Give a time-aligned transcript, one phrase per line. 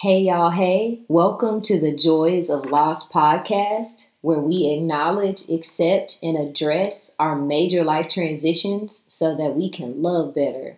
[0.00, 0.50] Hey, y'all.
[0.50, 7.34] Hey, welcome to the Joys of Loss podcast, where we acknowledge, accept, and address our
[7.34, 10.76] major life transitions so that we can love better,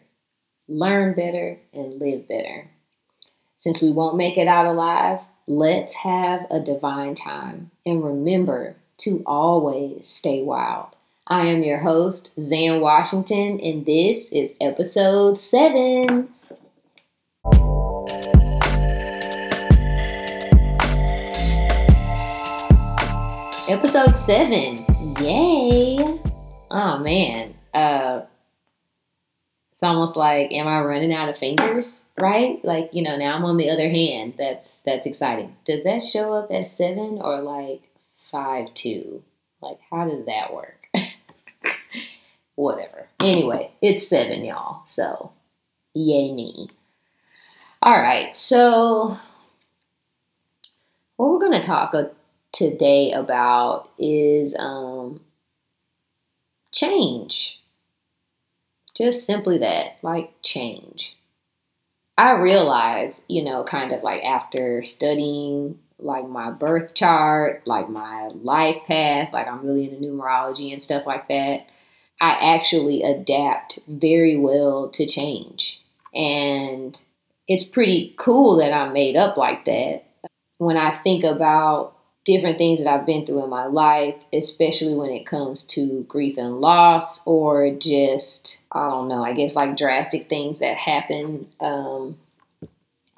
[0.69, 2.71] learn better, and live better.
[3.57, 9.23] Since we won't make it out alive, let's have a divine time and remember to
[9.27, 10.97] always stay wild.
[11.27, 16.31] I am your host, Xan Washington, and this is episode seven.
[23.71, 24.79] Episode seven.
[25.21, 26.21] Yay.
[26.73, 27.55] Oh man.
[27.73, 28.23] Uh
[29.71, 32.03] it's almost like am I running out of fingers?
[32.19, 32.59] Right?
[32.65, 34.35] Like, you know, now I'm on the other hand.
[34.37, 35.55] That's that's exciting.
[35.65, 37.83] Does that show up as seven or like
[38.17, 39.23] five two?
[39.63, 40.89] Like how does that work?
[42.57, 43.07] Whatever.
[43.21, 44.85] Anyway, it's seven, y'all.
[44.85, 45.31] So
[45.95, 46.71] yay me.
[47.83, 49.17] All right, so
[51.17, 51.95] what we're gonna talk
[52.53, 55.21] today about is um,
[56.73, 57.61] change.
[58.97, 61.17] Just simply that, like change.
[62.19, 68.29] I realized, you know, kind of like after studying like my birth chart, like my
[68.43, 71.67] life path, like I'm really into numerology and stuff like that,
[72.21, 75.81] I actually adapt very well to change.
[76.15, 77.01] And
[77.49, 80.05] it's pretty cool that I'm made up like that.
[80.59, 81.97] When I think about
[82.31, 86.39] different things that I've been through in my life, especially when it comes to grief
[86.39, 91.49] and loss, or just, I don't know, I guess like drastic things that happen.
[91.61, 92.19] Um,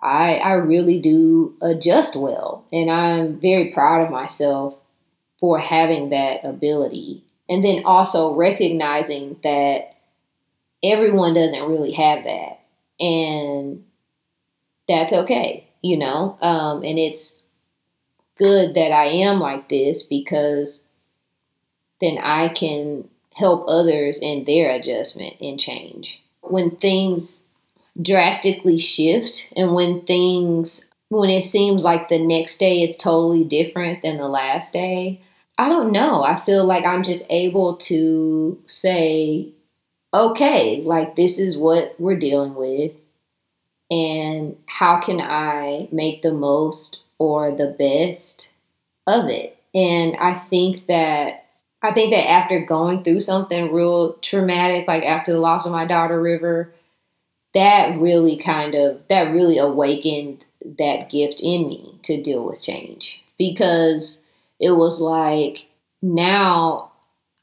[0.02, 4.78] I, I really do adjust well, and I'm very proud of myself
[5.38, 7.22] for having that ability.
[7.50, 9.94] And then also recognizing that
[10.82, 12.62] everyone doesn't really have that,
[12.98, 13.84] and
[14.88, 16.38] that's okay, you know.
[16.41, 17.41] Um, and it's
[18.36, 20.84] good that I am like this because
[22.00, 26.22] then I can help others in their adjustment and change.
[26.43, 27.44] When things
[28.00, 34.00] drastically shift and when things when it seems like the next day is totally different
[34.00, 35.20] than the last day,
[35.59, 36.22] I don't know.
[36.22, 39.53] I feel like I'm just able to say,
[40.14, 42.93] okay, like this is what we're dealing with,
[43.91, 48.49] and how can I make the most or the best
[49.06, 49.56] of it.
[49.72, 51.47] And I think that
[51.84, 55.84] I think that after going through something real traumatic, like after the loss of my
[55.84, 56.72] daughter River,
[57.55, 60.44] that really kind of that really awakened
[60.78, 63.22] that gift in me to deal with change.
[63.38, 64.21] Because
[64.59, 65.66] it was like
[66.03, 66.91] now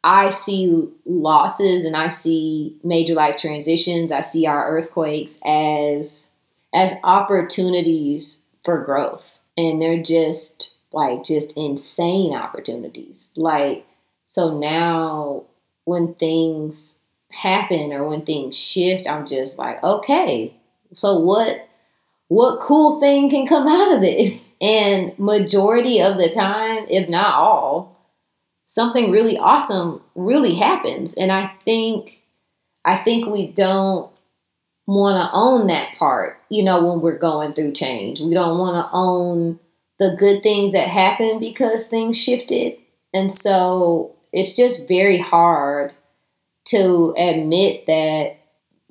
[0.03, 6.33] I see losses and I see major life transitions, I see our earthquakes as
[6.73, 13.29] as opportunities for growth and they're just like just insane opportunities.
[13.35, 13.85] Like
[14.25, 15.43] so now
[15.85, 16.97] when things
[17.31, 20.55] happen or when things shift, I'm just like, okay,
[20.93, 21.67] so what
[22.27, 24.51] what cool thing can come out of this?
[24.61, 27.97] And majority of the time, if not all,
[28.65, 31.13] something really awesome really happens.
[31.15, 32.21] And I think
[32.85, 34.09] I think we don't
[34.89, 38.19] want to own that part, you know, when we're going through change.
[38.21, 39.59] We don't want to own
[39.99, 42.77] the good things that happen because things shifted.
[43.13, 45.93] And so it's just very hard
[46.65, 48.37] to admit that,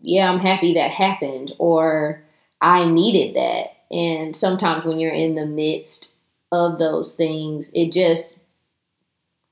[0.01, 2.23] yeah, I'm happy that happened or
[2.61, 3.71] I needed that.
[3.91, 6.13] And sometimes when you're in the midst
[6.53, 8.39] of those things, it just,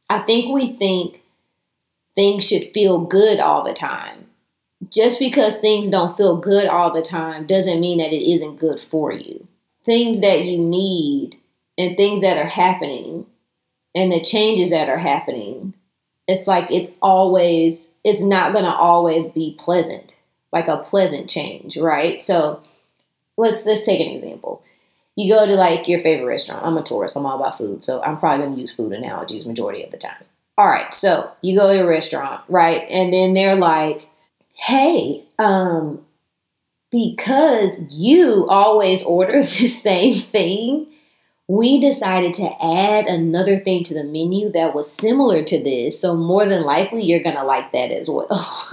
[0.09, 1.23] I think we think
[2.15, 4.26] things should feel good all the time
[4.91, 8.81] just because things don't feel good all the time doesn't mean that it isn't good
[8.81, 9.47] for you.
[9.85, 11.39] Things that you need
[11.79, 13.27] and things that are happening
[13.95, 15.75] and the changes that are happening,
[16.29, 20.15] it's like it's always, it's not going to always be pleasant,
[20.53, 22.23] like a pleasant change, right?
[22.23, 22.63] So
[23.37, 24.63] let's let's take an example.
[25.15, 26.65] You go to like your favorite restaurant.
[26.65, 27.17] I'm a Taurus.
[27.17, 29.97] I'm all about food, so I'm probably going to use food analogies majority of the
[29.97, 30.25] time.
[30.59, 32.87] All right, so you go to a restaurant, right?
[32.89, 34.09] And then they're like,
[34.57, 36.05] hey, um,
[36.91, 40.87] because you always order the same thing,
[41.49, 46.01] we decided to add another thing to the menu that was similar to this.
[46.01, 48.69] So more than likely you're gonna like that as well.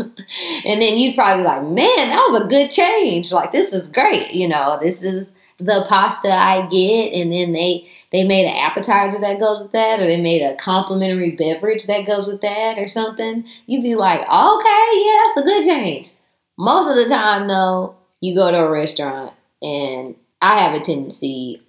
[0.66, 3.32] and then you'd probably like, man, that was a good change.
[3.32, 4.34] Like this is great.
[4.34, 9.20] You know, this is the pasta I get, and then they they made an appetizer
[9.20, 12.88] that goes with that, or they made a complimentary beverage that goes with that, or
[12.88, 13.46] something.
[13.66, 16.12] You'd be like, okay, yeah, that's a good change.
[16.58, 21.62] Most of the time, though, you go to a restaurant and I have a tendency,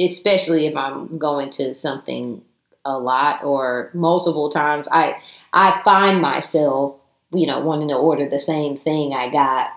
[0.00, 2.42] especially if I'm going to something
[2.84, 5.16] a lot or multiple times, I
[5.52, 6.96] I find myself,
[7.32, 9.70] you know, wanting to order the same thing I got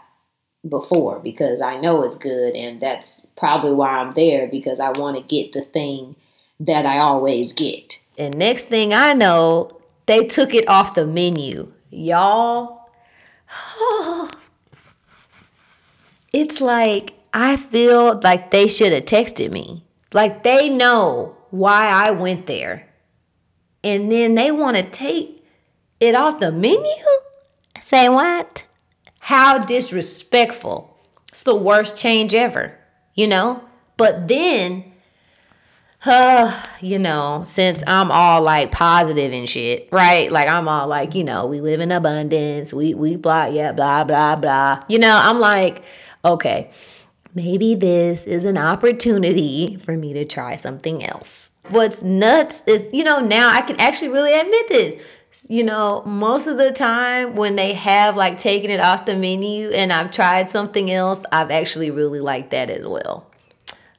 [0.68, 5.18] before because I know it's good and that's probably why I'm there because I want
[5.18, 6.16] to get the thing
[6.60, 8.00] that I always get.
[8.18, 11.74] And next thing I know, they took it off the menu.
[11.90, 12.90] Y'all,
[16.34, 19.84] it's like I feel like they should have texted me.
[20.14, 22.88] Like they know why I went there.
[23.84, 25.44] And then they want to take
[26.00, 26.80] it off the menu?
[27.82, 28.64] Say what?
[29.28, 30.98] How disrespectful.
[31.30, 32.78] It's the worst change ever,
[33.14, 33.64] you know?
[33.96, 34.92] But then,
[36.06, 40.30] uh, you know, since I'm all like positive and shit, right?
[40.30, 44.04] Like I'm all like, you know, we live in abundance, we we blah, yeah, blah,
[44.04, 44.82] blah, blah.
[44.90, 45.84] You know, I'm like,
[46.26, 46.70] okay,
[47.34, 51.52] maybe this is an opportunity for me to try something else.
[51.70, 55.02] What's nuts is, you know, now I can actually really admit this
[55.48, 59.70] you know, most of the time when they have like taken it off the menu
[59.70, 63.30] and I've tried something else, I've actually really liked that as well.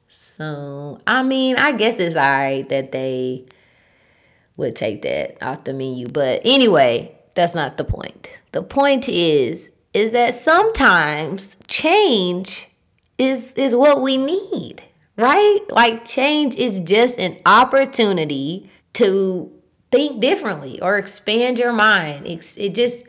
[0.07, 3.45] So, I mean, I guess it's alright that they
[4.57, 6.07] would take that off the menu.
[6.07, 8.29] But anyway, that's not the point.
[8.51, 12.67] The point is is that sometimes change
[13.17, 14.83] is is what we need,
[15.17, 15.61] right?
[15.69, 19.54] Like change is just an opportunity to
[19.95, 22.27] think differently or expand your mind.
[22.27, 23.05] It's, it just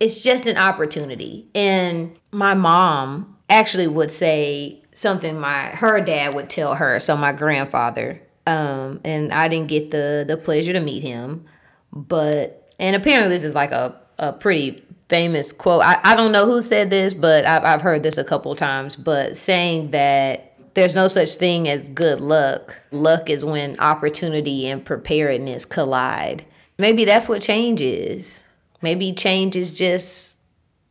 [0.00, 1.48] it's just an opportunity.
[1.54, 6.98] And my mom actually would say something my her dad would tell her.
[6.98, 8.22] So my grandfather.
[8.46, 11.44] Um, and I didn't get the the pleasure to meet him,
[11.92, 15.82] but and apparently this is like a a pretty famous quote.
[15.82, 18.96] I, I don't know who said this, but I've, I've heard this a couple times.
[18.96, 22.76] But saying that there's no such thing as good luck.
[22.90, 26.44] Luck is when opportunity and preparedness collide.
[26.78, 28.42] Maybe that's what change is.
[28.82, 30.40] Maybe change is just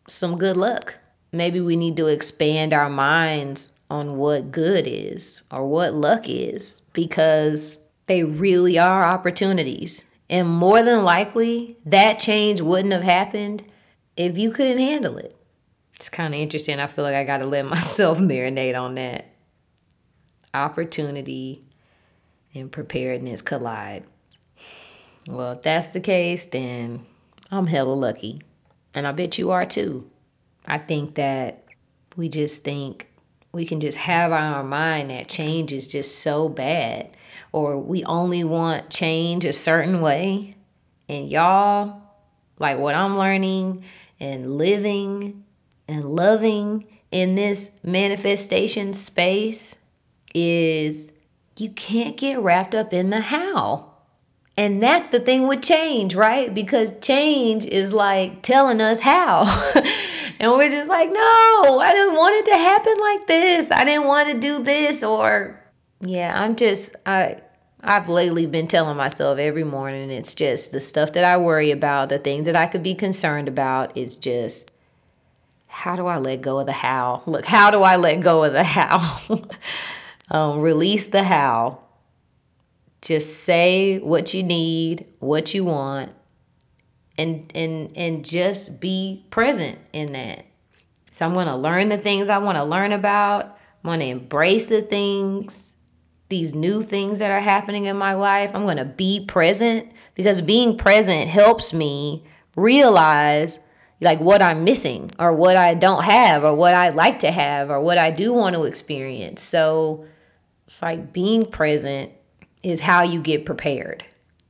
[0.08, 0.96] some good luck.
[1.32, 6.82] Maybe we need to expand our minds on what good is or what luck is
[6.94, 10.06] because they really are opportunities.
[10.30, 13.64] And more than likely, that change wouldn't have happened
[14.16, 15.36] if you couldn't handle it.
[15.96, 16.80] It's kind of interesting.
[16.80, 19.29] I feel like I got to let myself marinate on that
[20.54, 21.64] opportunity
[22.54, 24.04] and preparedness collide.
[25.28, 27.06] Well, if that's the case, then
[27.52, 28.42] I'm hella lucky.
[28.94, 30.10] And I bet you are too.
[30.66, 31.64] I think that
[32.16, 33.08] we just think
[33.52, 37.10] we can just have on our mind that change is just so bad,
[37.52, 40.56] or we only want change a certain way.
[41.08, 42.02] And y'all,
[42.60, 43.84] like what I'm learning
[44.20, 45.46] and living
[45.88, 49.76] and loving in this manifestation space,
[50.34, 51.20] is
[51.58, 53.86] you can't get wrapped up in the how.
[54.58, 56.54] And that's the thing with change, right?
[56.54, 59.72] Because change is like telling us how.
[60.40, 63.72] and we're just like, no, I didn't want it to happen like this.
[63.72, 65.60] I didn't want to do this or
[66.02, 67.38] yeah, I'm just I
[67.82, 72.10] I've lately been telling myself every morning it's just the stuff that I worry about,
[72.10, 74.72] the things that I could be concerned about is just
[75.68, 77.24] how do I let go of the how?
[77.26, 79.22] Look, how do I let go of the how?
[80.32, 81.80] Um, release the how.
[83.02, 86.12] Just say what you need, what you want,
[87.18, 90.46] and and and just be present in that.
[91.14, 93.58] So I'm to learn the things I want to learn about.
[93.84, 95.76] I'm to embrace the things,
[96.28, 98.52] these new things that are happening in my life.
[98.54, 103.60] I'm to be present because being present helps me realize
[104.02, 107.70] like what I'm missing or what I don't have or what I'd like to have
[107.70, 109.42] or what I do want to experience.
[109.42, 110.06] So
[110.70, 112.12] it's like being present
[112.62, 114.06] is how you get prepared.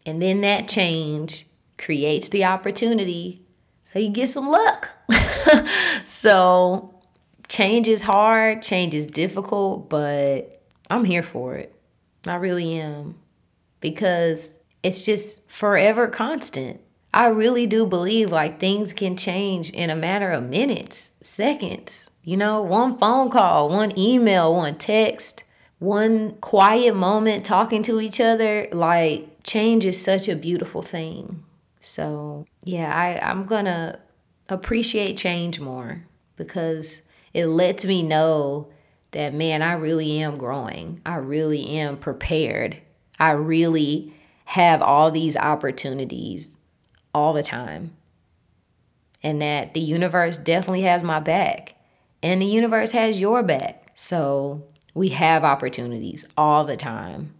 [0.05, 1.45] And then that change
[1.77, 3.41] creates the opportunity
[3.85, 4.89] so you get some luck.
[6.05, 6.93] so
[7.47, 11.73] change is hard, change is difficult, but I'm here for it.
[12.27, 13.15] I really am.
[13.79, 16.81] Because it's just forever constant.
[17.13, 22.09] I really do believe like things can change in a matter of minutes, seconds.
[22.25, 25.45] You know, one phone call, one email, one text
[25.79, 31.43] one quiet moment talking to each other, like change is such a beautiful thing.
[31.79, 33.99] So, yeah, I, I'm gonna
[34.49, 36.05] appreciate change more
[36.35, 37.01] because
[37.33, 38.69] it lets me know
[39.11, 41.01] that, man, I really am growing.
[41.05, 42.81] I really am prepared.
[43.19, 44.13] I really
[44.45, 46.57] have all these opportunities
[47.13, 47.95] all the time.
[49.21, 51.75] And that the universe definitely has my back.
[52.21, 53.91] And the universe has your back.
[53.95, 54.63] So
[54.99, 57.33] We have opportunities all the time.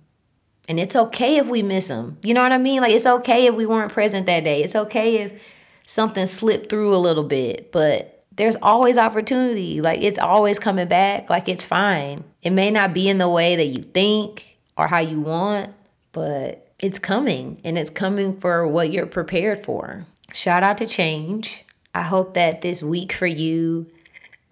[0.70, 2.18] And it's okay if we miss them.
[2.24, 2.82] You know what I mean?
[2.82, 4.64] Like, it's okay if we weren't present that day.
[4.64, 5.42] It's okay if
[5.86, 9.82] something slipped through a little bit, but there's always opportunity.
[9.82, 11.30] Like, it's always coming back.
[11.30, 12.24] Like, it's fine.
[12.42, 15.74] It may not be in the way that you think or how you want,
[16.14, 20.06] but it's coming and it's coming for what you're prepared for.
[20.32, 21.66] Shout out to Change.
[21.94, 23.92] I hope that this week for you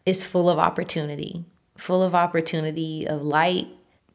[0.05, 1.45] is full of opportunity,
[1.77, 3.67] full of opportunity of light,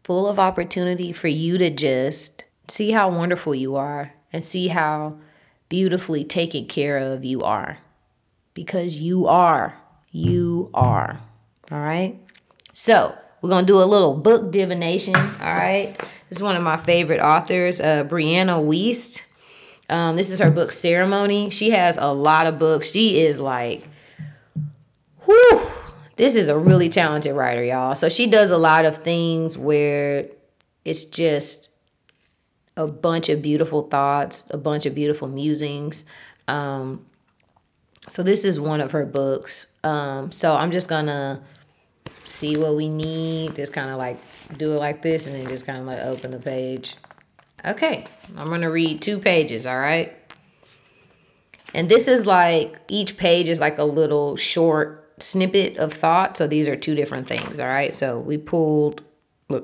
[0.04, 5.18] full of opportunity for you to just see how wonderful you are and see how
[5.68, 7.78] beautifully taken care of you are.
[8.54, 9.78] Because you are.
[10.10, 11.20] You are.
[11.70, 12.18] All right.
[12.72, 15.16] So we're going to do a little book divination.
[15.16, 15.96] All right.
[16.28, 19.22] This is one of my favorite authors, uh, Brianna Wiest.
[19.88, 21.50] Um, this is her book Ceremony.
[21.50, 22.90] She has a lot of books.
[22.90, 23.86] She is like,
[25.24, 25.70] whew,
[26.16, 27.94] this is a really talented writer, y'all.
[27.94, 30.28] So she does a lot of things where
[30.84, 31.68] it's just
[32.76, 36.04] a bunch of beautiful thoughts, a bunch of beautiful musings.
[36.48, 37.06] Um,
[38.08, 39.66] so this is one of her books.
[39.84, 41.42] Um, so I'm just gonna
[42.24, 43.56] see what we need.
[43.56, 44.18] Just kind of like
[44.56, 46.96] do it like this, and then just kind of like open the page.
[47.64, 48.04] Okay,
[48.36, 49.66] I'm gonna read two pages.
[49.66, 50.16] All right.
[51.74, 56.36] And this is like each page is like a little short snippet of thought.
[56.36, 57.94] So these are two different things, all right?
[57.94, 59.02] So we pulled,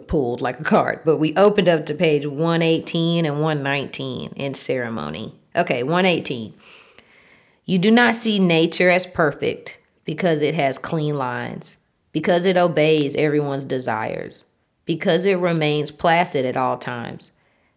[0.06, 5.34] pulled like a card, but we opened up to page 118 and 119 in ceremony.
[5.56, 6.54] Okay, 118.
[7.64, 11.78] You do not see nature as perfect because it has clean lines,
[12.12, 14.44] because it obeys everyone's desires,
[14.86, 17.32] because it remains placid at all times.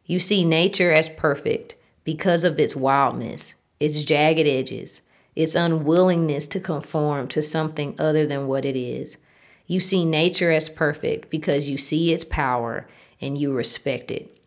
[0.05, 5.01] You see nature as perfect because of its wildness, its jagged edges,
[5.35, 9.17] its unwillingness to conform to something other than what it is.
[9.65, 12.87] You see nature as perfect because you see its power
[13.21, 14.37] and you respect it.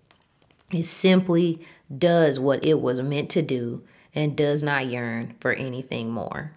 [0.70, 1.64] It simply
[1.96, 3.82] does what it was meant to do
[4.14, 6.52] and does not yearn for anything more.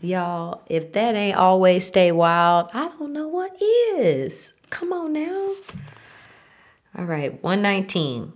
[0.00, 4.54] Y'all, if that ain't always stay wild, I don't know what is.
[4.68, 5.54] Come on now.
[6.98, 8.32] All right, 119.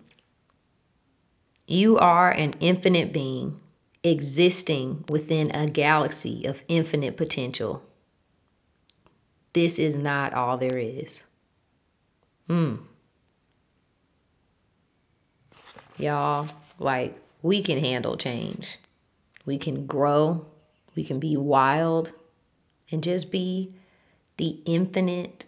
[1.66, 3.60] You are an infinite being
[4.02, 7.82] existing within a galaxy of infinite potential.
[9.52, 11.24] This is not all there is.
[12.46, 12.76] Hmm.
[15.98, 18.78] Y'all, like, we can handle change.
[19.44, 20.46] We can grow.
[20.94, 22.12] We can be wild
[22.90, 23.74] and just be
[24.36, 25.46] the infinite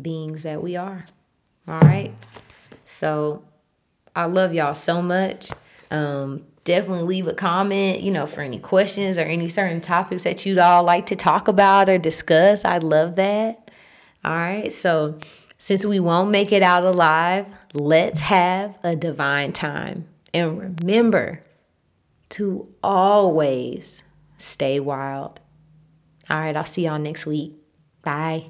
[0.00, 1.06] beings that we are.
[1.66, 2.14] All right.
[2.84, 3.44] So
[4.14, 5.50] I love y'all so much.
[5.90, 10.44] Um, definitely leave a comment, you know, for any questions or any certain topics that
[10.44, 12.64] you'd all like to talk about or discuss.
[12.64, 13.70] I'd love that.
[14.24, 14.72] All right.
[14.72, 15.18] So,
[15.58, 20.08] since we won't make it out alive, let's have a divine time.
[20.32, 21.42] And remember
[22.30, 24.02] to always
[24.38, 25.40] stay wild.
[26.28, 26.56] All right.
[26.56, 27.52] I'll see y'all next week.
[28.02, 28.46] Bye.